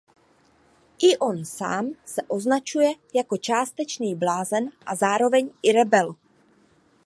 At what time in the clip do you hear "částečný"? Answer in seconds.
3.37-4.15